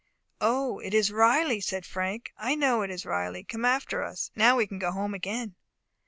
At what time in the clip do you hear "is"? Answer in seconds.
0.95-1.11, 2.89-3.05